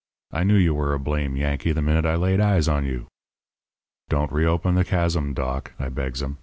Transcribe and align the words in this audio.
I 0.31 0.43
knew 0.43 0.55
you 0.55 0.73
were 0.73 0.95
a 0.95 0.99
blame 0.99 1.35
Yankee 1.35 1.73
the 1.73 1.81
minute 1.83 2.07
I 2.07 2.15
laid 2.15 2.41
eyes 2.41 2.67
on 2.67 2.85
you.' 2.85 3.05
"'Don't 4.09 4.31
reopen 4.31 4.73
the 4.73 4.83
chasm, 4.83 5.35
Doc,' 5.35 5.73
I 5.77 5.89
begs 5.89 6.23
him. 6.23 6.39